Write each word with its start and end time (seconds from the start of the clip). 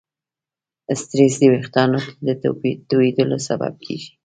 سټرېس 1.01 1.33
د 1.41 1.43
وېښتیانو 1.51 1.99
تویېدلو 2.89 3.37
سبب 3.47 3.73
کېږي. 3.85 4.09